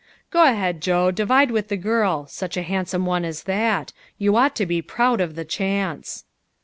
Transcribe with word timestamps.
"Go 0.31 0.45
ahead, 0.45 0.81
Joe, 0.81 1.11
divide 1.11 1.51
with 1.51 1.67
the 1.67 1.77
girl. 1.77 2.25
Such 2.25 2.57
a 2.57 2.63
handsome 2.63 3.05
one 3.05 3.23
as 3.23 3.43
that. 3.43 3.93
You 4.17 4.35
ought 4.35 4.55
to 4.55 4.65
be 4.65 4.81
proud 4.81 5.21
of 5.21 5.35
the 5.35 5.45
chance." 5.45 6.23